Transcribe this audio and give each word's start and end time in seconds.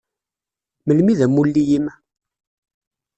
Melmi 0.85 1.11
i 1.13 1.19
d 1.19 1.21
amulli-im? 1.25 1.85